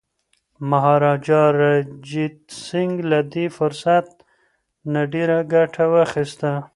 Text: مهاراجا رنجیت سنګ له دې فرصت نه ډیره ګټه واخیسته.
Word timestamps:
مهاراجا 0.69 1.43
رنجیت 1.59 2.37
سنګ 2.65 2.93
له 3.11 3.19
دې 3.33 3.45
فرصت 3.57 4.07
نه 4.91 5.01
ډیره 5.13 5.39
ګټه 5.53 5.83
واخیسته. 5.93 6.51